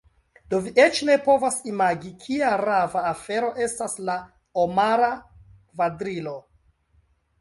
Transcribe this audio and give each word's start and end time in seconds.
Do 0.51 0.59
vi 0.67 0.71
eĉ 0.83 1.01
ne 1.09 1.17
povas 1.25 1.57
imagi, 1.71 2.13
kia 2.23 2.49
rava 2.63 3.03
afero 3.11 3.51
estas 3.69 3.95
la 4.09 4.17
Omara 4.65 5.11
Kvadrilo. 5.27 6.35